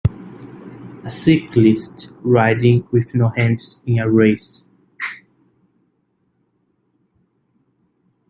[1.03, 4.65] a cyclist riding with no hands in a race.